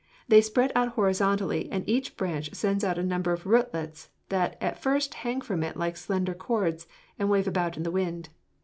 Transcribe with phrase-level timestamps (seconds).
[0.27, 4.81] They spread out horizontally, and each branch sends out a number of rootlets that at
[4.81, 6.87] first hang from it like slender cords
[7.19, 8.29] and wave about in the wind.